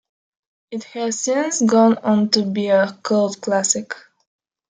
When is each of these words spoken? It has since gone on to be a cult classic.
It 0.71 0.83
has 0.85 1.19
since 1.19 1.61
gone 1.61 1.99
on 1.99 2.29
to 2.31 2.41
be 2.41 2.69
a 2.69 2.91
cult 3.03 3.39
classic. 3.39 3.93